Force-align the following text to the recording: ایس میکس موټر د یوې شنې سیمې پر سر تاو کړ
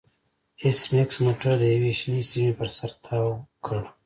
ایس 0.63 0.79
میکس 0.91 1.15
موټر 1.25 1.51
د 1.59 1.63
یوې 1.73 1.91
شنې 1.99 2.21
سیمې 2.29 2.51
پر 2.59 2.67
سر 2.77 2.91
تاو 3.03 3.29
کړ 3.65 3.81